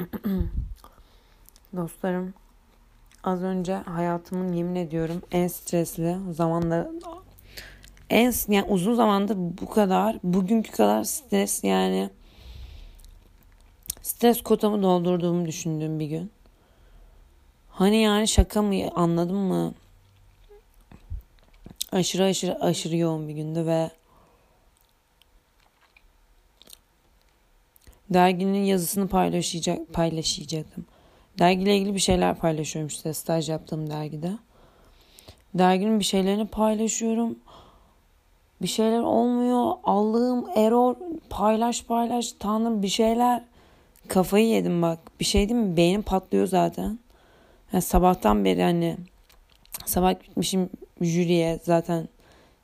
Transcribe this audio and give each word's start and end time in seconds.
Dostlarım 1.76 2.34
az 3.24 3.42
önce 3.42 3.74
hayatımın 3.74 4.52
yemin 4.52 4.74
ediyorum 4.74 5.22
en 5.32 5.48
stresli 5.48 6.16
zamanda 6.30 6.90
en 8.10 8.34
yani 8.48 8.66
uzun 8.68 8.94
zamandır 8.94 9.36
bu 9.36 9.70
kadar 9.70 10.16
bugünkü 10.22 10.72
kadar 10.72 11.04
stres 11.04 11.64
yani 11.64 12.10
stres 14.02 14.42
kotamı 14.42 14.82
doldurduğumu 14.82 15.46
düşündüğüm 15.46 16.00
bir 16.00 16.06
gün. 16.06 16.30
Hani 17.68 18.02
yani 18.02 18.28
şaka 18.28 18.62
mı 18.62 18.74
anladın 18.94 19.36
mı? 19.36 19.74
Aşırı 21.92 22.24
aşırı 22.24 22.60
aşırı 22.60 22.96
yoğun 22.96 23.28
bir 23.28 23.34
gündü 23.34 23.66
ve 23.66 23.90
derginin 28.10 28.64
yazısını 28.64 29.08
paylaşacak 29.08 29.92
paylaşacaktım. 29.92 30.84
Dergiyle 31.38 31.76
ilgili 31.76 31.94
bir 31.94 32.00
şeyler 32.00 32.34
paylaşıyorum 32.34 32.88
işte 32.88 33.14
staj 33.14 33.50
yaptığım 33.50 33.90
dergide. 33.90 34.32
Derginin 35.54 35.98
bir 35.98 36.04
şeylerini 36.04 36.46
paylaşıyorum. 36.46 37.38
Bir 38.62 38.68
şeyler 38.68 39.00
olmuyor. 39.00 39.74
Allah'ım 39.84 40.46
error 40.56 40.96
paylaş 41.30 41.84
paylaş 41.84 42.32
tanrım 42.32 42.82
bir 42.82 42.88
şeyler. 42.88 43.44
Kafayı 44.08 44.46
yedim 44.46 44.82
bak. 44.82 44.98
Bir 45.20 45.24
şey 45.24 45.48
değil 45.48 45.60
mi? 45.60 45.76
Beynim 45.76 46.02
patlıyor 46.02 46.46
zaten. 46.46 46.98
Yani 47.72 47.82
sabahtan 47.82 48.44
beri 48.44 48.62
hani 48.62 48.96
sabah 49.86 50.22
gitmişim 50.22 50.70
jüriye 51.00 51.60
zaten 51.62 52.08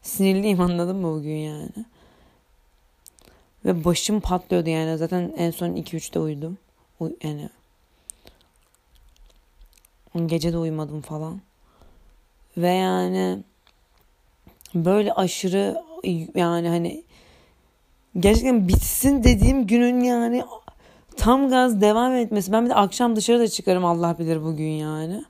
sinirliyim 0.03 0.61
anladın 0.61 0.97
mı 0.97 1.19
bugün 1.19 1.37
yani. 1.37 1.69
Ve 3.67 3.85
başım 3.85 4.21
patlıyordu 4.21 4.71
yani. 4.71 4.99
Zaten 4.99 5.33
en 5.37 5.51
son 5.51 5.69
2-3'te 5.69 6.19
uyudum. 6.19 6.59
Yani 7.01 7.49
gece 10.27 10.53
de 10.53 10.59
uyumadım 10.59 11.01
falan. 11.01 11.41
Ve 12.57 12.69
yani 12.69 13.43
böyle 14.75 15.13
aşırı 15.13 15.83
yani 16.35 16.69
hani 16.69 17.05
gerçekten 18.19 18.69
bitsin 18.69 19.25
dediğim 19.25 19.67
günün 19.67 20.01
yani 20.01 20.45
tam 21.17 21.51
gaz 21.51 21.81
devam 21.81 22.15
etmesi. 22.15 22.53
Ben 22.53 22.65
bir 22.65 22.71
de 22.71 22.75
akşam 22.75 23.17
dışarıda 23.17 23.49
çıkarım 23.49 23.85
Allah 23.85 24.19
bilir 24.19 24.43
bugün 24.45 24.71
yani. 24.71 25.25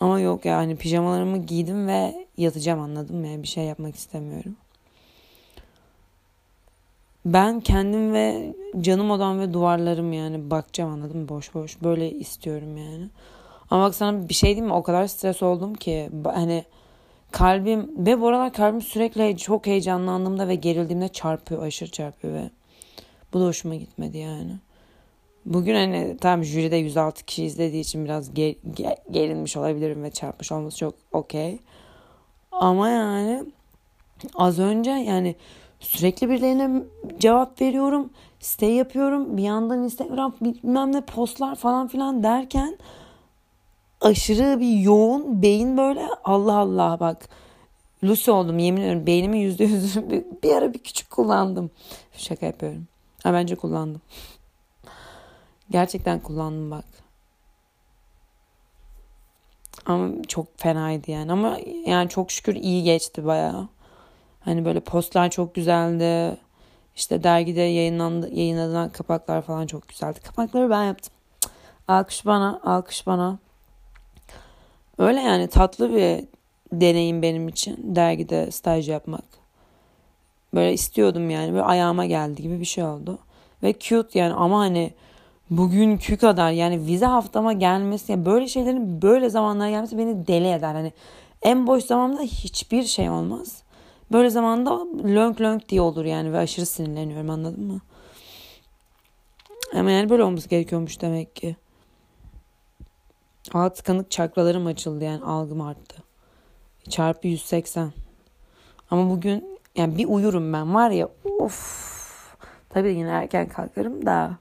Ama 0.00 0.20
yok 0.20 0.44
yani 0.44 0.76
pijamalarımı 0.76 1.38
giydim 1.38 1.88
ve 1.88 2.26
yatacağım 2.36 2.80
anladım 2.80 3.16
mı? 3.16 3.26
Yani 3.26 3.42
bir 3.42 3.48
şey 3.48 3.64
yapmak 3.64 3.96
istemiyorum. 3.96 4.56
Ben 7.32 7.60
kendim 7.60 8.12
ve 8.12 8.54
canım 8.80 9.10
odam 9.10 9.40
ve 9.40 9.52
duvarlarım 9.52 10.12
yani 10.12 10.50
bakacağım 10.50 10.92
anladım 10.92 11.20
mı? 11.20 11.28
Boş 11.28 11.54
boş 11.54 11.82
böyle 11.82 12.10
istiyorum 12.10 12.76
yani. 12.76 13.08
Ama 13.70 13.84
bak 13.84 13.94
sana 13.94 14.28
bir 14.28 14.34
şey 14.34 14.48
diyeyim 14.48 14.66
mi? 14.66 14.72
O 14.72 14.82
kadar 14.82 15.06
stres 15.06 15.42
oldum 15.42 15.74
ki 15.74 16.10
hani 16.24 16.64
kalbim 17.30 18.06
ve 18.06 18.20
bu 18.20 18.28
aralar 18.28 18.52
kalbim 18.52 18.82
sürekli 18.82 19.36
çok 19.36 19.66
heyecanlandığımda 19.66 20.48
ve 20.48 20.54
gerildiğimde 20.54 21.08
çarpıyor 21.08 21.62
aşırı 21.62 21.90
çarpıyor 21.90 22.34
ve 22.34 22.50
bu 23.32 23.40
da 23.40 23.44
hoşuma 23.44 23.74
gitmedi 23.74 24.18
yani. 24.18 24.52
Bugün 25.44 25.74
hani 25.74 26.16
tam 26.20 26.44
jüride 26.44 26.76
106 26.76 27.24
kişi 27.24 27.44
izlediği 27.44 27.82
için 27.82 28.04
biraz 28.04 28.34
ger, 28.34 28.54
ger, 28.74 28.96
gerilmiş 29.10 29.56
olabilirim 29.56 30.02
ve 30.02 30.10
çarpmış 30.10 30.52
olması 30.52 30.78
çok 30.78 30.94
okey. 31.12 31.58
Ama 32.52 32.88
yani 32.88 33.44
az 34.34 34.58
önce 34.58 34.90
yani 34.90 35.34
sürekli 35.80 36.30
birilerine 36.30 36.82
cevap 37.18 37.60
veriyorum. 37.60 38.10
Stay 38.40 38.72
yapıyorum. 38.72 39.36
Bir 39.36 39.42
yandan 39.42 39.82
Instagram 39.82 40.34
bilmem 40.40 40.92
ne 40.92 41.00
postlar 41.00 41.54
falan 41.54 41.88
filan 41.88 42.22
derken 42.22 42.78
aşırı 44.00 44.60
bir 44.60 44.78
yoğun 44.78 45.42
beyin 45.42 45.76
böyle 45.76 46.08
Allah 46.24 46.56
Allah 46.56 47.00
bak. 47.00 47.28
Lucy 48.04 48.30
oldum 48.30 48.58
yemin 48.58 48.80
ediyorum. 48.80 49.06
Beynimin 49.06 49.38
yüzde 49.38 49.68
bir, 50.10 50.24
bir 50.42 50.54
ara 50.54 50.74
bir 50.74 50.78
küçük 50.78 51.10
kullandım. 51.10 51.70
Şaka 52.12 52.46
yapıyorum. 52.46 52.86
Ha 53.22 53.32
bence 53.32 53.54
kullandım. 53.54 54.00
Gerçekten 55.70 56.20
kullandım 56.20 56.70
bak. 56.70 56.84
Ama 59.86 60.22
çok 60.28 60.58
fenaydı 60.58 61.10
yani. 61.10 61.32
Ama 61.32 61.58
yani 61.86 62.08
çok 62.08 62.30
şükür 62.30 62.54
iyi 62.54 62.82
geçti 62.82 63.26
bayağı. 63.26 63.68
Hani 64.40 64.64
böyle 64.64 64.80
postlar 64.80 65.30
çok 65.30 65.54
güzeldi. 65.54 66.36
İşte 66.96 67.22
dergide 67.22 67.60
yayınlandı, 67.60 68.34
yayınlanan 68.34 68.88
kapaklar 68.88 69.42
falan 69.42 69.66
çok 69.66 69.88
güzeldi. 69.88 70.20
Kapakları 70.20 70.70
ben 70.70 70.84
yaptım. 70.84 71.12
Alkış 71.88 72.26
bana, 72.26 72.60
alkış 72.64 73.06
bana. 73.06 73.38
Öyle 74.98 75.20
yani 75.20 75.48
tatlı 75.48 75.94
bir 75.94 76.24
deneyim 76.72 77.22
benim 77.22 77.48
için 77.48 77.76
dergide 77.96 78.50
staj 78.50 78.88
yapmak. 78.88 79.24
Böyle 80.54 80.72
istiyordum 80.72 81.30
yani. 81.30 81.52
Böyle 81.52 81.62
ayağıma 81.62 82.06
geldi 82.06 82.42
gibi 82.42 82.60
bir 82.60 82.64
şey 82.64 82.84
oldu. 82.84 83.18
Ve 83.62 83.78
cute 83.78 84.18
yani 84.18 84.34
ama 84.34 84.58
hani 84.58 84.92
bugünkü 85.50 86.16
kadar 86.16 86.50
yani 86.50 86.86
vize 86.86 87.06
haftama 87.06 87.52
gelmesi 87.52 88.12
yani 88.12 88.24
böyle 88.24 88.48
şeylerin 88.48 89.02
böyle 89.02 89.30
zamanlara 89.30 89.70
gelmesi 89.70 89.98
beni 89.98 90.26
deli 90.26 90.48
eder. 90.48 90.74
Hani 90.74 90.92
en 91.42 91.66
boş 91.66 91.84
zamanda 91.84 92.22
hiçbir 92.22 92.82
şey 92.82 93.10
olmaz. 93.10 93.62
Böyle 94.12 94.30
zamanda 94.30 94.70
lönk 95.04 95.40
lönk 95.40 95.68
diye 95.68 95.80
olur 95.80 96.04
yani 96.04 96.32
ve 96.32 96.38
aşırı 96.38 96.66
sinirleniyorum 96.66 97.30
anladın 97.30 97.66
mı? 97.66 97.80
Ama 99.74 99.90
yani 99.90 100.10
böyle 100.10 100.22
olması 100.22 100.48
gerekiyormuş 100.48 101.00
demek 101.00 101.36
ki. 101.36 101.56
Alt 103.52 103.76
tıkanık 103.76 104.10
çakralarım 104.10 104.66
açıldı 104.66 105.04
yani 105.04 105.24
algım 105.24 105.60
arttı. 105.60 106.02
Çarpı 106.88 107.28
180. 107.28 107.92
Ama 108.90 109.10
bugün 109.10 109.58
yani 109.76 109.98
bir 109.98 110.06
uyurum 110.08 110.52
ben 110.52 110.74
var 110.74 110.90
ya 110.90 111.08
of. 111.38 111.98
Tabii 112.68 112.94
yine 112.94 113.08
erken 113.08 113.48
kalkarım 113.48 114.06
da. 114.06 114.38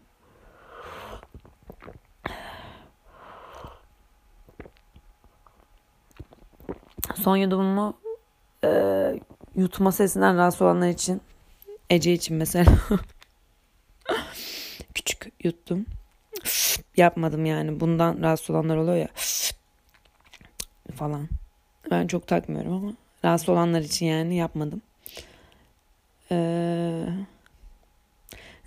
Son 7.16 7.38
yudumumu 7.38 7.94
e, 8.64 8.70
yutma 9.58 9.92
sesinden 9.92 10.38
rahatsız 10.38 10.62
olanlar 10.62 10.90
için 10.90 11.22
Ece 11.90 12.14
için 12.14 12.38
mesela 12.38 12.66
küçük 14.94 15.32
yuttum. 15.44 15.86
Yapmadım 16.98 17.46
yani. 17.46 17.80
Bundan 17.80 18.22
rahatsız 18.22 18.50
olanlar 18.50 18.78
oluyor 18.78 18.98
ya 18.98 19.08
falan. 20.96 21.30
Ben 21.92 22.08
çok 22.08 22.28
takmıyorum 22.28 22.74
ama 22.74 22.94
rahatsız 23.26 23.50
olanlar 23.50 23.82
için 23.82 24.06
yani 24.06 24.36
yapmadım. 24.36 24.82
Ee, 26.32 27.06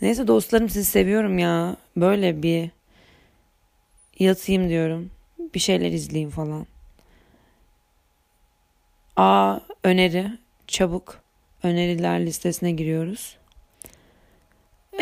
neyse 0.03 0.27
dostlarım 0.27 0.69
sizi 0.69 0.91
seviyorum 0.91 1.39
ya. 1.39 1.77
Böyle 1.97 2.43
bir 2.43 2.71
yatayım 4.19 4.69
diyorum. 4.69 5.11
Bir 5.55 5.61
şeyler 5.61 5.93
izleyeyim 5.93 6.31
falan. 6.31 6.67
A 9.17 9.61
öneri 9.85 10.39
çabuk 10.71 11.23
öneriler 11.63 12.27
listesine 12.27 12.71
giriyoruz. 12.71 13.37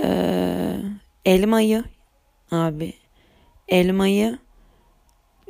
Ee, 0.03 0.77
elmayı 1.25 1.85
abi 2.51 2.93
elmayı 3.69 4.39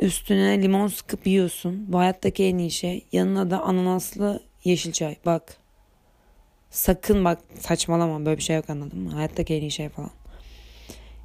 üstüne 0.00 0.62
limon 0.62 0.86
sıkıp 0.86 1.26
yiyorsun. 1.26 1.92
Bu 1.92 1.98
hayattaki 1.98 2.44
en 2.44 2.58
iyi 2.58 2.70
şey. 2.70 3.06
Yanına 3.12 3.50
da 3.50 3.62
ananaslı 3.62 4.42
yeşil 4.64 4.92
çay. 4.92 5.16
Bak. 5.26 5.56
Sakın 6.70 7.24
bak 7.24 7.38
saçmalama 7.58 8.26
böyle 8.26 8.36
bir 8.36 8.42
şey 8.42 8.56
yok 8.56 8.70
anladın 8.70 9.00
mı? 9.00 9.10
Hayattaki 9.10 9.54
en 9.54 9.60
iyi 9.60 9.70
şey 9.70 9.88
falan. 9.88 10.10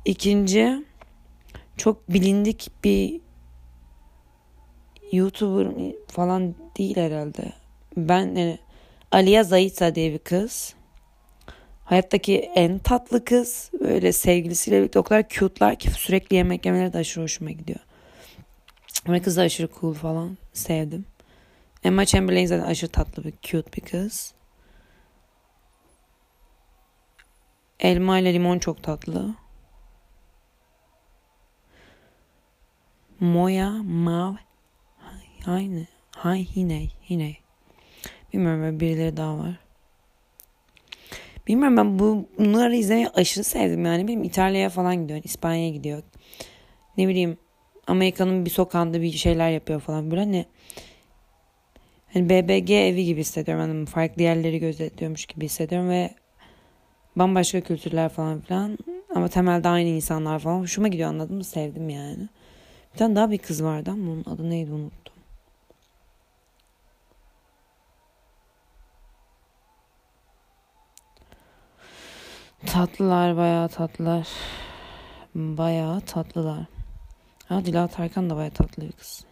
İkinci 0.06 0.86
çok 1.78 2.10
bilindik 2.10 2.72
bir 2.84 3.22
YouTuber 5.12 5.94
falan 6.08 6.56
değil 6.78 6.98
herhalde. 6.98 7.54
Ben 7.98 8.36
yani 8.36 8.60
Aliya 9.14 9.44
Zayita 9.44 9.96
diye 9.96 10.14
bir 10.14 10.20
kız. 10.20 10.74
Hayattaki 11.86 12.40
en 12.40 12.80
tatlı 12.80 13.26
kız. 13.26 13.72
Böyle 13.80 14.14
sevgilisiyle 14.14 14.80
birlikte 14.80 15.00
o 15.00 15.04
kadar 15.04 15.30
cute'lar 15.30 15.80
ki 15.80 15.92
sürekli 15.92 16.36
yemek 16.36 16.66
yemeleri 16.66 16.94
de 16.94 16.98
aşırı 16.98 17.24
hoşuma 17.24 17.52
gidiyor. 17.52 17.80
Ve 19.08 19.22
kız 19.22 19.38
da 19.38 19.42
aşırı 19.42 19.70
cool 19.80 19.94
falan. 19.94 20.38
Sevdim. 20.54 21.06
Emma 21.84 22.06
Chamberlain 22.06 22.46
zaten 22.46 22.66
aşırı 22.66 22.92
tatlı 22.92 23.24
bir 23.24 23.34
cute 23.42 23.74
bir 23.74 23.82
kız. 23.82 24.34
Elma 27.80 28.20
ile 28.20 28.34
limon 28.34 28.60
çok 28.60 28.84
tatlı. 28.84 29.36
Moya 33.20 33.70
Mav 33.84 34.34
Aynı. 35.46 35.88
Hay 36.16 36.56
Hiney. 36.56 36.94
Hiney. 37.10 37.43
Bilmiyorum 38.34 38.62
böyle 38.62 38.80
birileri 38.80 39.18
daha 39.18 39.38
var. 39.38 39.60
Bilmiyorum 41.48 41.78
ben 41.78 42.00
bu, 42.00 42.26
bunları 42.38 42.76
izlemeyi 42.76 43.10
aşırı 43.10 43.44
sevdim 43.44 43.86
yani. 43.86 44.08
Benim 44.08 44.24
İtalya'ya 44.24 44.70
falan 44.70 44.96
gidiyor. 44.96 45.22
İspanya'ya 45.24 45.70
gidiyor. 45.70 46.04
Ne 46.98 47.08
bileyim 47.08 47.38
Amerika'nın 47.88 48.46
bir 48.46 48.50
sokağında 48.50 49.02
bir 49.02 49.12
şeyler 49.12 49.50
yapıyor 49.50 49.80
falan 49.80 50.12
böyle 50.12 50.22
hani 50.22 50.46
hani 52.14 52.30
BBG 52.30 52.72
evi 52.72 53.06
gibi 53.06 53.20
hissediyorum 53.20 53.64
hani 53.64 53.86
farklı 53.86 54.22
yerleri 54.22 54.60
gözetliyormuş 54.60 55.26
gibi 55.26 55.46
hissediyorum 55.46 55.90
ve 55.90 56.10
bambaşka 57.16 57.62
kültürler 57.62 58.10
falan 58.10 58.42
filan 58.42 58.78
ama 59.16 59.28
temelde 59.28 59.68
aynı 59.68 59.90
insanlar 59.90 60.40
falan 60.40 60.60
hoşuma 60.60 60.88
gidiyor 60.88 61.10
anladın 61.10 61.36
mı 61.36 61.44
sevdim 61.44 61.90
yani. 61.90 62.30
Bir 62.94 62.98
tane 62.98 63.16
daha 63.16 63.32
bir 63.32 63.38
kız 63.38 63.64
vardı 63.64 63.92
ama 63.92 64.12
onun 64.12 64.24
adı 64.26 64.50
neydi 64.50 64.72
unuttum. 64.72 65.13
Tatlılar 72.66 73.38
bayağı 73.38 73.70
tatlılar. 73.70 74.28
Bayağı 75.36 76.02
tatlılar. 76.02 76.66
Ha 77.50 77.66
Dila 77.66 77.88
Tarkan 77.88 78.30
da 78.30 78.36
bayağı 78.36 78.52
tatlı 78.52 78.84
bir 78.84 78.92
kız. 78.92 79.26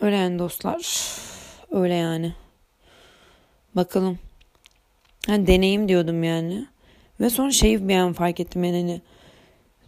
Öyle 0.00 0.16
yani 0.16 0.38
dostlar. 0.38 1.06
Öyle 1.70 1.94
yani. 1.94 2.34
Bakalım. 3.78 4.18
Yani 5.28 5.46
deneyim 5.46 5.88
diyordum 5.88 6.24
yani. 6.24 6.66
Ve 7.20 7.30
sonra 7.30 7.50
şeyi 7.50 7.88
bir 7.88 7.96
an 7.96 8.12
fark 8.12 8.40
ettim 8.40 8.64
yani 8.64 8.76
hani 8.80 9.00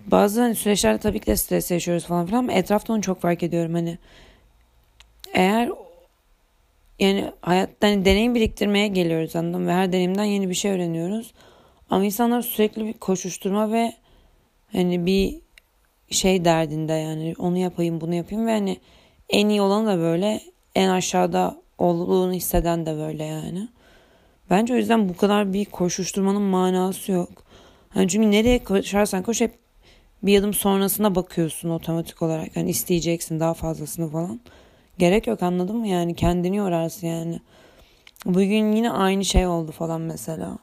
bazı 0.07 0.41
hani 0.41 0.55
süreçlerde 0.55 0.99
tabii 0.99 1.21
ki 1.21 1.27
de 1.27 1.37
stres 1.37 1.71
yaşıyoruz 1.71 2.05
falan 2.07 2.27
filan 2.27 2.39
ama 2.39 2.53
etrafta 2.53 2.93
onu 2.93 3.03
çok 3.03 3.21
fark 3.21 3.43
ediyorum 3.43 3.75
hani 3.75 3.99
eğer 5.35 5.71
yani 6.99 7.33
hayatta 7.41 7.87
hani 7.87 8.05
deneyim 8.05 8.35
biriktirmeye 8.35 8.89
geliyoruz 8.89 9.37
anladım 9.37 9.67
ve 9.67 9.73
her 9.73 9.93
deneyimden 9.93 10.25
yeni 10.25 10.49
bir 10.49 10.55
şey 10.55 10.73
öğreniyoruz. 10.73 11.35
Ama 11.91 12.05
insanlar 12.05 12.43
sürekli 12.43 12.85
bir 12.85 12.93
koşuşturma 12.93 13.73
ve 13.73 13.93
hani 14.73 15.07
bir 15.07 15.41
şey 16.11 16.45
derdinde 16.45 16.93
yani 16.93 17.35
onu 17.39 17.59
yapayım 17.59 18.01
bunu 18.01 18.15
yapayım 18.15 18.47
ve 18.47 18.53
hani 18.53 18.81
en 19.29 19.49
iyi 19.49 19.63
olanı 19.63 19.87
da 19.87 19.99
böyle 19.99 20.41
en 20.75 20.89
aşağıda 20.89 21.61
olduğunu 21.81 22.33
hisseden 22.33 22.87
de 22.87 22.97
böyle 22.97 23.25
yani. 23.25 23.69
Bence 24.51 24.75
o 24.75 24.77
yüzden 24.77 25.09
bu 25.09 25.17
kadar 25.17 25.53
bir 25.53 25.65
koşuşturmanın 25.65 26.43
manası 26.43 27.13
yok. 27.13 27.29
Yani 27.95 28.09
çünkü 28.09 28.31
nereye 28.31 28.65
koşarsan 28.65 29.23
koş 29.23 29.41
hep 29.41 29.59
bir 30.23 30.39
adım 30.39 30.55
sonrasına 30.55 31.15
bakıyorsun 31.15 31.71
otomatik 31.71 32.23
olarak. 32.23 32.57
Yani 32.57 32.71
isteyeceksin 32.71 33.41
daha 33.41 33.55
fazlasını 33.55 34.09
falan. 34.09 34.41
Gerek 34.99 35.27
yok 35.27 35.43
anladın 35.43 35.77
mı? 35.77 35.89
Yani 35.89 36.15
kendini 36.15 36.57
yorarsın 36.57 37.07
yani. 37.07 37.41
Bugün 38.25 38.73
yine 38.73 38.91
aynı 38.91 39.25
şey 39.25 39.47
oldu 39.47 39.73
falan 39.73 40.01
mesela. 40.01 40.59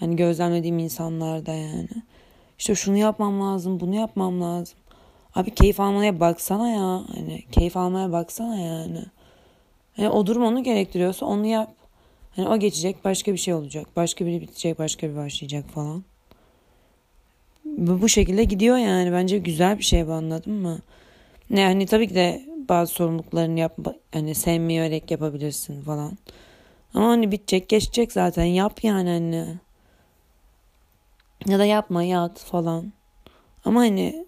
Hani 0.00 0.16
gözlemlediğim 0.16 0.78
insanlarda 0.78 1.52
yani. 1.52 1.88
İşte 2.58 2.74
şunu 2.74 2.96
yapmam 2.96 3.40
lazım, 3.40 3.80
bunu 3.80 3.94
yapmam 3.94 4.40
lazım. 4.40 4.78
Abi 5.34 5.50
keyif 5.54 5.80
almaya 5.80 6.20
baksana 6.20 6.68
ya. 6.68 7.02
Hani 7.14 7.44
keyif 7.52 7.76
almaya 7.76 8.12
baksana 8.12 8.56
yani. 8.56 9.04
Yani 9.96 10.10
o 10.10 10.26
durum 10.26 10.42
onu 10.42 10.62
gerektiriyorsa 10.62 11.26
onu 11.26 11.46
yap. 11.46 11.81
Hani 12.36 12.48
o 12.48 12.56
geçecek 12.56 13.04
başka 13.04 13.32
bir 13.32 13.38
şey 13.38 13.54
olacak. 13.54 13.86
Başka 13.96 14.26
biri 14.26 14.40
bitecek 14.40 14.78
başka 14.78 15.10
bir 15.10 15.16
başlayacak 15.16 15.64
falan. 15.68 16.04
Bu, 17.64 18.08
şekilde 18.08 18.44
gidiyor 18.44 18.76
yani. 18.76 19.12
Bence 19.12 19.38
güzel 19.38 19.78
bir 19.78 19.84
şey 19.84 20.06
bu 20.06 20.12
anladın 20.12 20.52
mı? 20.52 20.78
Ne 21.50 21.64
hani 21.64 21.86
tabii 21.86 22.08
ki 22.08 22.14
de 22.14 22.42
bazı 22.68 22.92
sorumluluklarını 22.92 23.60
yap 23.60 23.78
hani 24.12 24.34
sevmeyerek 24.34 25.10
yapabilirsin 25.10 25.82
falan. 25.82 26.18
Ama 26.94 27.08
hani 27.08 27.32
bitecek 27.32 27.68
geçecek 27.68 28.12
zaten 28.12 28.44
yap 28.44 28.84
yani 28.84 29.10
anne. 29.10 29.58
Ya 31.46 31.58
da 31.58 31.64
yapma 31.64 32.02
yat 32.02 32.38
falan. 32.38 32.92
Ama 33.64 33.80
hani 33.80 34.26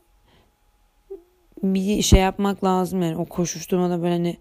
bir 1.63 2.03
şey 2.03 2.21
yapmak 2.21 2.65
lazım 2.65 3.03
yani 3.03 3.17
o 3.17 3.25
koşuşturmada 3.25 4.03
böyle 4.03 4.13
hani 4.13 4.37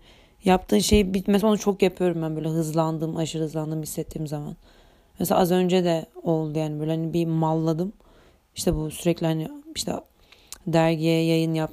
yaptığın 0.46 0.80
şey 0.80 1.14
bitmez 1.14 1.44
onu 1.44 1.58
çok 1.58 1.82
yapıyorum 1.82 2.22
ben 2.22 2.36
böyle 2.36 2.50
hızlandım 2.50 3.18
aşırı 3.18 3.44
hızlandım 3.44 3.82
hissettiğim 3.82 4.28
zaman. 4.28 4.56
Mesela 5.20 5.42
az 5.42 5.52
önce 5.52 5.84
de 5.84 6.06
oldu 6.24 6.60
yani 6.60 6.80
böyle 6.80 6.92
hani 6.92 7.14
bir 7.14 7.26
malladım. 7.26 7.94
İşte 8.56 8.76
bu 8.76 8.92
sürekli 8.92 9.26
hani 9.26 9.48
işte 9.76 9.94
dergiye 10.68 11.24
yayın 11.26 11.54
yap, 11.54 11.72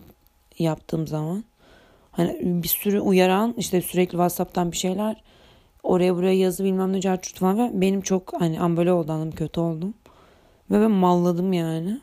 yaptığım 0.58 1.06
zaman. 1.06 1.44
Hani 2.12 2.38
bir 2.42 2.68
sürü 2.68 3.00
uyaran 3.00 3.54
işte 3.58 3.82
sürekli 3.82 4.10
Whatsapp'tan 4.10 4.72
bir 4.72 4.76
şeyler 4.76 5.22
oraya 5.82 6.16
buraya 6.16 6.34
yazı 6.34 6.64
bilmem 6.64 6.92
ne 6.92 7.00
carçurt 7.00 7.38
falan 7.38 7.58
ve 7.58 7.80
benim 7.80 8.00
çok 8.00 8.32
hani 8.40 8.60
ambole 8.60 8.92
oldu 8.92 9.12
anladım 9.12 9.30
kötü 9.30 9.60
oldum. 9.60 9.94
Ve 10.70 10.80
ben 10.80 10.90
malladım 10.90 11.52
yani. 11.52 12.00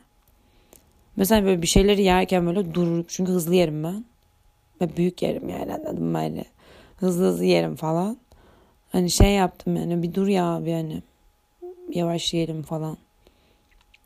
Mesela 1.16 1.44
böyle 1.44 1.62
bir 1.62 1.66
şeyleri 1.66 2.02
yerken 2.02 2.46
böyle 2.46 2.74
durup 2.74 3.08
çünkü 3.08 3.32
hızlı 3.32 3.54
yerim 3.54 3.84
ben. 3.84 4.04
Ve 4.80 4.96
büyük 4.96 5.22
yerim 5.22 5.48
yani 5.48 5.74
anladım 5.74 6.14
böyle 6.14 6.44
hızlı 7.00 7.24
hızlı 7.24 7.44
yerim 7.44 7.76
falan. 7.76 8.18
Hani 8.92 9.10
şey 9.10 9.34
yaptım 9.34 9.76
yani 9.76 10.02
bir 10.02 10.14
dur 10.14 10.26
ya 10.28 10.44
abi 10.44 10.70
yani 10.70 11.02
yavaş 11.94 12.34
yiyelim 12.34 12.62
falan. 12.62 12.96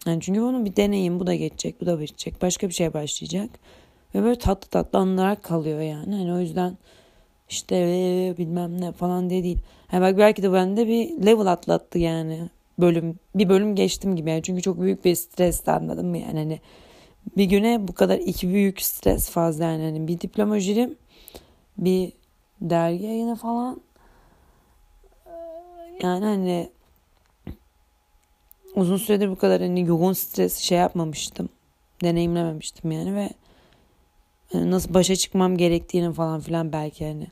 Yani 0.06 0.20
çünkü 0.20 0.40
bunu 0.40 0.64
bir 0.64 0.76
deneyim 0.76 1.20
bu 1.20 1.26
da 1.26 1.34
geçecek 1.34 1.80
bu 1.80 1.86
da 1.86 2.00
bitecek 2.00 2.42
başka 2.42 2.68
bir 2.68 2.74
şey 2.74 2.94
başlayacak. 2.94 3.50
Ve 4.14 4.22
böyle 4.22 4.38
tatlı 4.38 4.68
tatlı 4.68 4.98
anılar 4.98 5.42
kalıyor 5.42 5.80
yani. 5.80 6.14
Hani 6.14 6.32
o 6.32 6.38
yüzden 6.38 6.76
işte 7.48 7.76
ee, 7.76 8.34
bilmem 8.38 8.80
ne 8.80 8.92
falan 8.92 9.30
diye 9.30 9.42
değil. 9.42 9.58
Yani 9.92 10.02
bak 10.02 10.18
belki 10.18 10.42
de 10.42 10.52
bende 10.52 10.88
bir 10.88 11.26
level 11.26 11.46
atlattı 11.46 11.98
yani. 11.98 12.48
Bölüm 12.78 13.18
bir 13.34 13.48
bölüm 13.48 13.74
geçtim 13.74 14.16
gibi 14.16 14.30
yani. 14.30 14.42
Çünkü 14.42 14.62
çok 14.62 14.80
büyük 14.80 15.04
bir 15.04 15.14
stres 15.14 15.68
anladım 15.68 16.06
mı 16.06 16.18
yani. 16.18 16.38
Hani 16.38 16.60
bir 17.36 17.44
güne 17.44 17.88
bu 17.88 17.92
kadar 17.92 18.18
iki 18.18 18.48
büyük 18.48 18.82
stres 18.82 19.30
fazla 19.30 19.64
yani. 19.64 19.82
Hani 19.82 20.08
bir 20.08 20.20
diploma 20.20 20.60
jürim 20.60 20.96
bir 21.78 22.12
dergi 22.70 23.04
yayını 23.04 23.36
falan 23.36 23.80
yani 26.02 26.24
hani 26.24 26.70
uzun 28.74 28.96
süredir 28.96 29.28
bu 29.30 29.36
kadar 29.36 29.60
hani 29.60 29.86
yoğun 29.86 30.12
stres 30.12 30.58
şey 30.58 30.78
yapmamıştım. 30.78 31.48
Deneyimlememiştim 32.02 32.90
yani 32.90 33.14
ve 33.14 33.30
hani 34.52 34.70
nasıl 34.70 34.94
başa 34.94 35.16
çıkmam 35.16 35.56
gerektiğini 35.56 36.12
falan 36.12 36.40
filan 36.40 36.72
belki 36.72 37.06
hani 37.06 37.26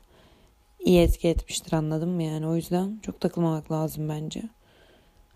iyi 0.79 1.01
etki 1.01 1.27
etmiştir 1.27 1.73
anladın 1.73 2.09
mı 2.09 2.23
yani 2.23 2.47
o 2.47 2.55
yüzden 2.55 2.99
çok 3.01 3.19
takılmamak 3.21 3.71
lazım 3.71 4.09
bence. 4.09 4.43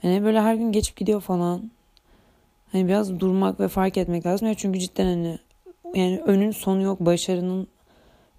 Hani 0.01 0.24
böyle 0.24 0.41
her 0.41 0.55
gün 0.55 0.72
geçip 0.72 0.98
gidiyor 0.98 1.22
falan. 1.22 1.72
Hani 2.72 2.88
biraz 2.88 3.20
durmak 3.20 3.60
ve 3.60 3.67
fark 3.67 3.98
etmek 3.98 4.25
lazım. 4.25 4.48
Ya 4.48 4.53
çünkü 4.53 4.79
cidden 4.79 5.05
hani 5.05 5.39
yani 5.96 6.20
önün 6.20 6.51
sonu 6.51 6.81
yok. 6.81 7.00
Başarının 7.00 7.67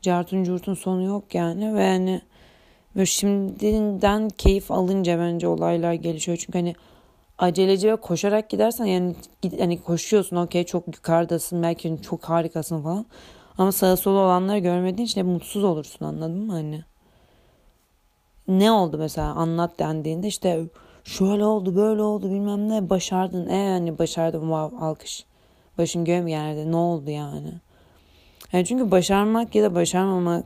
cartun 0.07 0.45
curtun 0.45 0.75
sonu 0.75 1.03
yok 1.03 1.35
yani 1.35 1.75
ve 1.75 1.89
hani 1.89 2.21
böyle 2.95 3.07
şimdiden 3.07 4.29
keyif 4.29 4.71
alınca 4.71 5.19
bence 5.19 5.49
olaylar 5.49 5.93
gelişiyor. 5.93 6.39
Çünkü 6.39 6.59
hani 6.59 6.75
aceleci 7.39 7.93
ve 7.93 7.97
koşarak 7.97 8.51
gidersen 8.51 8.85
yani 8.85 9.17
hani 9.59 9.83
koşuyorsun 9.83 10.37
okey 10.37 10.65
çok 10.65 10.87
yukarıdasın 10.87 11.63
belki 11.63 11.99
çok 12.03 12.25
harikasın 12.25 12.83
falan. 12.83 13.07
Ama 13.59 13.73
sağa 13.73 13.97
sola 13.97 14.19
olanları 14.19 14.59
görmediğin 14.59 15.07
için 15.07 15.21
hep 15.21 15.27
mutsuz 15.27 15.65
olursun 15.65 16.05
anladın 16.05 16.39
mı 16.39 16.53
hani? 16.53 16.85
Ne 18.49 18.71
oldu 18.71 18.99
mesela 18.99 19.27
anlat 19.27 19.79
dendiğinde 19.79 20.29
işte 20.29 20.65
şöyle 21.05 21.45
oldu 21.45 21.77
böyle 21.77 22.03
oldu 22.03 22.31
bilmem 22.31 22.69
ne 22.69 22.91
başardın. 22.91 23.49
E 23.49 23.71
hani 23.71 23.99
başardım 23.99 24.41
wow, 24.41 24.87
alkış. 24.87 25.25
Başın 25.79 26.05
göğüm 26.05 26.27
yerde 26.27 26.71
ne 26.71 26.77
oldu 26.77 27.11
yani? 27.11 27.53
Yani 28.53 28.65
çünkü 28.65 28.91
başarmak 28.91 29.55
ya 29.55 29.62
da 29.62 29.75
başarmamak 29.75 30.45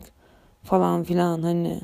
falan 0.62 1.04
filan 1.04 1.42
hani 1.42 1.80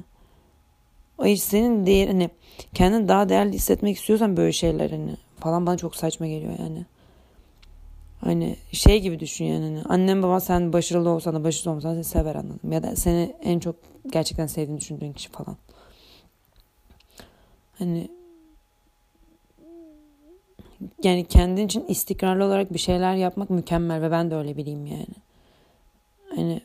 o 1.18 1.26
iş 1.26 1.42
senin 1.42 1.86
değer 1.86 2.06
hani 2.06 2.30
kendini 2.74 3.08
daha 3.08 3.28
değerli 3.28 3.52
hissetmek 3.52 3.96
istiyorsan 3.96 4.36
böyle 4.36 4.52
şeyler 4.52 4.90
hani 4.90 5.16
falan 5.38 5.66
bana 5.66 5.76
çok 5.76 5.96
saçma 5.96 6.26
geliyor 6.26 6.52
yani. 6.58 6.86
Hani 8.20 8.56
şey 8.72 9.00
gibi 9.00 9.20
düşün 9.20 9.44
yani 9.44 9.64
hani 9.64 9.82
annem 9.88 10.22
baba 10.22 10.40
sen 10.40 10.72
başarılı 10.72 11.10
olsan 11.10 11.34
da 11.34 11.44
başarılı 11.44 11.70
olmasan 11.70 11.92
seni 11.92 12.04
sever 12.04 12.34
anladım. 12.34 12.72
Ya 12.72 12.82
da 12.82 12.96
seni 12.96 13.36
en 13.42 13.58
çok 13.58 13.76
gerçekten 14.12 14.46
sevdiğini 14.46 14.80
düşündüğün 14.80 15.12
kişi 15.12 15.30
falan. 15.30 15.56
Hani 17.78 18.08
yani 21.02 21.24
kendin 21.24 21.66
için 21.66 21.84
istikrarlı 21.88 22.44
olarak 22.44 22.72
bir 22.72 22.78
şeyler 22.78 23.14
yapmak 23.14 23.50
mükemmel 23.50 24.02
ve 24.02 24.10
ben 24.10 24.30
de 24.30 24.34
öyle 24.34 24.56
bileyim 24.56 24.86
yani. 24.86 25.25
Hani 26.36 26.60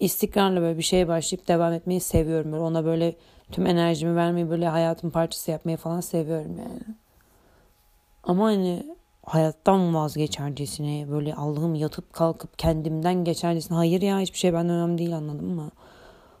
istikrarla 0.00 0.60
böyle 0.60 0.78
bir 0.78 0.82
şeye 0.82 1.08
başlayıp 1.08 1.48
devam 1.48 1.72
etmeyi 1.72 2.00
seviyorum. 2.00 2.52
Böyle 2.52 2.62
ona 2.62 2.84
böyle 2.84 3.16
tüm 3.52 3.66
enerjimi 3.66 4.16
vermeyi 4.16 4.50
böyle 4.50 4.68
hayatın 4.68 5.10
parçası 5.10 5.50
yapmayı 5.50 5.76
falan 5.76 6.00
seviyorum 6.00 6.58
yani. 6.58 6.96
Ama 8.24 8.44
hani 8.44 8.86
hayattan 9.26 9.94
vazgeçercesine 9.94 11.10
böyle 11.10 11.34
Allah'ım 11.34 11.74
yatıp 11.74 12.12
kalkıp 12.12 12.58
kendimden 12.58 13.24
geçercesine 13.24 13.76
hayır 13.76 14.02
ya 14.02 14.20
hiçbir 14.20 14.38
şey 14.38 14.52
benden 14.52 14.74
önemli 14.74 14.98
değil 14.98 15.16
anladın 15.16 15.48
mı? 15.48 15.70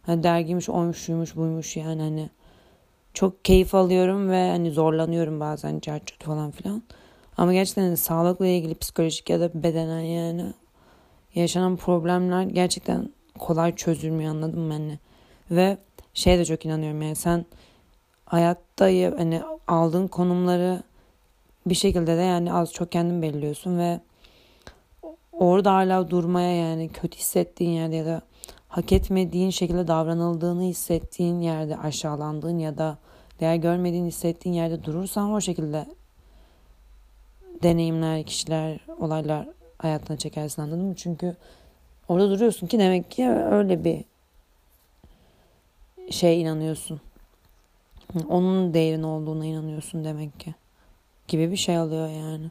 Hani 0.02 0.22
dergiymiş, 0.22 0.68
oymuş, 0.68 0.98
şuymuş, 0.98 1.36
buymuş 1.36 1.76
yani 1.76 2.02
hani 2.02 2.30
çok 3.14 3.44
keyif 3.44 3.74
alıyorum 3.74 4.30
ve 4.30 4.50
hani 4.50 4.70
zorlanıyorum 4.70 5.40
bazen 5.40 5.80
carcut 5.80 6.24
falan 6.24 6.50
filan. 6.50 6.82
Ama 7.36 7.52
gerçekten 7.52 7.82
hani 7.82 7.96
sağlıkla 7.96 8.46
ilgili 8.46 8.74
psikolojik 8.74 9.30
ya 9.30 9.40
da 9.40 9.62
bedenen 9.62 10.00
yani 10.00 10.52
yaşanan 11.34 11.76
problemler 11.76 12.42
gerçekten 12.42 13.08
kolay 13.38 13.76
çözülmüyor 13.76 14.30
anladın 14.30 14.60
mı 14.60 14.72
hani? 14.72 14.98
Ve 15.50 15.78
şey 16.14 16.38
de 16.38 16.44
çok 16.44 16.66
inanıyorum 16.66 17.02
yani 17.02 17.14
sen 17.14 17.46
hayatta 18.26 18.84
hani 19.18 19.42
aldığın 19.66 20.08
konumları 20.08 20.82
bir 21.66 21.74
şekilde 21.74 22.16
de 22.16 22.22
yani 22.22 22.52
az 22.52 22.72
çok 22.72 22.92
kendin 22.92 23.22
belirliyorsun 23.22 23.78
ve 23.78 24.00
orada 25.32 25.74
hala 25.74 26.10
durmaya 26.10 26.56
yani 26.56 26.88
kötü 26.88 27.18
hissettiğin 27.18 27.70
yerde 27.70 27.96
ya 27.96 28.06
da 28.06 28.22
hak 28.68 28.92
etmediğin 28.92 29.50
şekilde 29.50 29.88
davranıldığını 29.88 30.62
hissettiğin 30.62 31.40
yerde 31.40 31.76
aşağılandığın 31.76 32.58
ya 32.58 32.78
da 32.78 32.98
değer 33.40 33.56
görmediğini 33.56 34.08
hissettiğin 34.08 34.54
yerde 34.54 34.84
durursan 34.84 35.32
o 35.32 35.40
şekilde 35.40 35.86
deneyimler, 37.62 38.22
kişiler, 38.22 38.80
olaylar 38.98 39.48
hayatına 39.82 40.16
çekersin 40.18 40.62
anladın 40.62 40.84
mı? 40.84 40.94
Çünkü 40.96 41.36
orada 42.08 42.30
duruyorsun 42.30 42.66
ki 42.66 42.78
demek 42.78 43.10
ki 43.10 43.28
öyle 43.28 43.84
bir 43.84 44.04
şey 46.10 46.40
inanıyorsun. 46.40 47.00
Onun 48.28 48.74
değerin 48.74 49.02
olduğuna 49.02 49.46
inanıyorsun 49.46 50.04
demek 50.04 50.40
ki. 50.40 50.54
Gibi 51.28 51.50
bir 51.50 51.56
şey 51.56 51.78
oluyor 51.78 52.08
yani. 52.08 52.50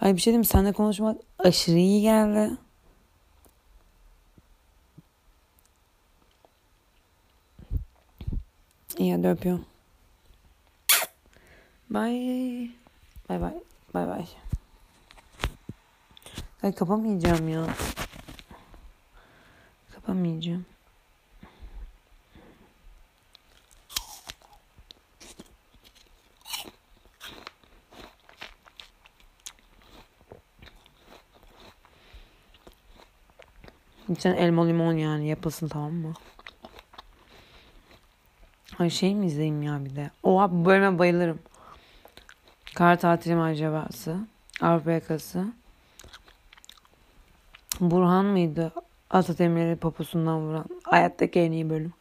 Ay 0.00 0.16
bir 0.16 0.20
şey 0.20 0.30
diyeyim 0.32 0.44
seninle 0.44 0.72
konuşmak 0.72 1.20
aşırı 1.38 1.76
iyi 1.76 2.02
geldi. 2.02 2.50
İyi 8.98 9.14
hadi 9.14 9.28
öpüyorum. 9.28 9.64
Bye. 11.90 12.70
Bye 13.28 13.40
bye. 13.40 13.62
Bye 13.94 14.06
bye. 14.06 14.49
Ay 16.62 16.74
kapamayacağım 16.74 17.48
ya. 17.48 17.66
Kapamayacağım. 19.94 20.64
Sen 34.18 34.34
elma 34.34 34.66
limon 34.66 34.92
yani 34.92 35.28
yapılsın 35.28 35.68
tamam 35.68 35.92
mı? 35.92 36.12
Ay 38.78 38.90
şey 38.90 39.14
mi 39.14 39.26
izleyeyim 39.26 39.62
ya 39.62 39.84
bir 39.84 39.96
de? 39.96 40.10
Oha 40.22 40.50
bu 40.52 40.64
bölüme 40.64 40.98
bayılırım. 40.98 41.38
Kar 42.74 43.00
tatili 43.00 43.34
macerası. 43.34 44.16
Avrupa 44.60 44.90
yakası. 44.90 45.59
Burhan 47.80 48.24
mıydı? 48.24 48.72
Atademirleri 49.10 49.76
poposundan 49.76 50.40
vuran. 50.40 50.64
Hayattaki 50.82 51.40
en 51.40 51.52
iyi 51.52 51.70
bölüm. 51.70 51.92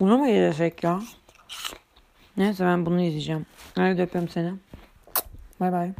Bunu 0.00 0.18
mu 0.18 0.28
izlesek 0.28 0.84
ya? 0.84 1.00
Neyse 2.36 2.64
ben 2.64 2.86
bunu 2.86 3.00
izleyeceğim. 3.00 3.46
Hadi 3.74 4.02
öpüyorum 4.02 4.28
seni. 4.28 4.52
Bay 5.60 5.72
bay. 5.72 5.92